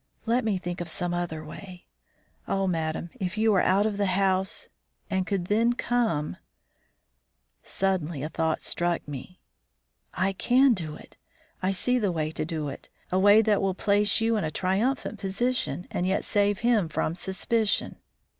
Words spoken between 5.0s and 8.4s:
and could then come" Suddenly a